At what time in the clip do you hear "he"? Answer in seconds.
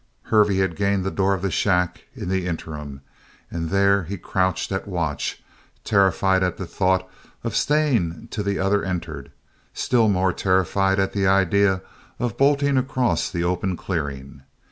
4.05-4.17